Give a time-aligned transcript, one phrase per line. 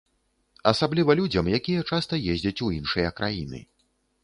[0.71, 3.65] Асабліва людзям, якія часта ездзяць у іншыя краіны.